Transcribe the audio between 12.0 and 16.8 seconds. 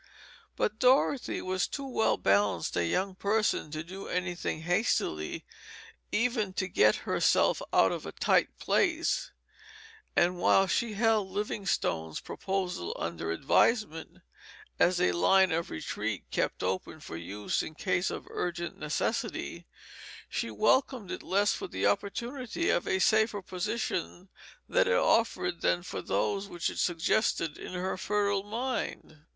proposal under advisement as a line of retreat kept